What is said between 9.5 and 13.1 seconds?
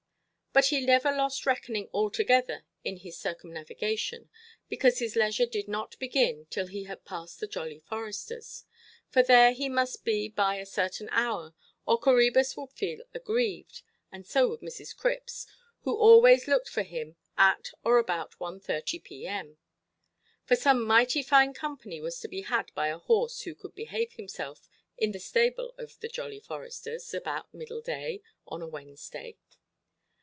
he must be by a certain hour, or Coræbus would feel